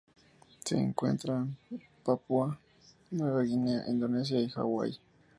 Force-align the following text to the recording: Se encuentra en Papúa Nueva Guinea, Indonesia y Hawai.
Se 0.65 0.75
encuentra 0.79 1.45
en 1.69 1.83
Papúa 2.03 2.59
Nueva 3.11 3.43
Guinea, 3.43 3.83
Indonesia 3.87 4.39
y 4.41 4.49
Hawai. 4.55 4.99